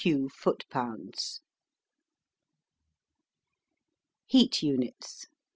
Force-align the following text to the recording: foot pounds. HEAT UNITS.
foot 0.33 0.65
pounds. 0.71 1.41
HEAT 4.25 4.63
UNITS. 4.63 5.27